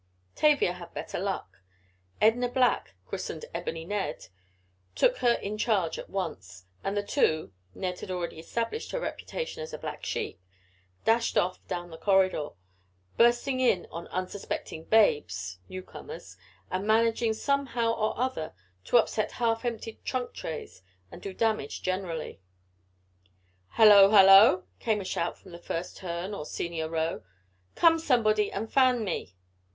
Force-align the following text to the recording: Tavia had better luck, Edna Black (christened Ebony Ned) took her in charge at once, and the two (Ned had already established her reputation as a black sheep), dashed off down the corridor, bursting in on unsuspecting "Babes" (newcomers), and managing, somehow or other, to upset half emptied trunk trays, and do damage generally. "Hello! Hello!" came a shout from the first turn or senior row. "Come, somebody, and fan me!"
Tavia 0.33 0.73
had 0.73 0.95
better 0.95 1.19
luck, 1.19 1.57
Edna 2.19 2.49
Black 2.49 2.95
(christened 3.05 3.45
Ebony 3.53 3.85
Ned) 3.85 4.29
took 4.95 5.17
her 5.17 5.33
in 5.33 5.59
charge 5.59 5.99
at 5.99 6.09
once, 6.09 6.65
and 6.83 6.97
the 6.97 7.03
two 7.03 7.53
(Ned 7.75 7.99
had 7.99 8.09
already 8.09 8.39
established 8.39 8.89
her 8.93 8.99
reputation 8.99 9.61
as 9.61 9.73
a 9.73 9.77
black 9.77 10.03
sheep), 10.03 10.41
dashed 11.05 11.37
off 11.37 11.63
down 11.67 11.91
the 11.91 11.99
corridor, 11.99 12.49
bursting 13.15 13.59
in 13.59 13.85
on 13.91 14.07
unsuspecting 14.07 14.85
"Babes" 14.85 15.59
(newcomers), 15.69 16.35
and 16.71 16.87
managing, 16.87 17.31
somehow 17.35 17.93
or 17.93 18.17
other, 18.17 18.55
to 18.85 18.97
upset 18.97 19.33
half 19.33 19.63
emptied 19.63 20.03
trunk 20.03 20.33
trays, 20.33 20.81
and 21.11 21.21
do 21.21 21.31
damage 21.31 21.83
generally. 21.83 22.41
"Hello! 23.73 24.09
Hello!" 24.09 24.63
came 24.79 24.99
a 24.99 25.05
shout 25.05 25.37
from 25.37 25.51
the 25.51 25.59
first 25.59 25.95
turn 25.97 26.33
or 26.33 26.47
senior 26.47 26.89
row. 26.89 27.21
"Come, 27.75 27.99
somebody, 27.99 28.51
and 28.51 28.73
fan 28.73 29.03
me!" 29.03 29.35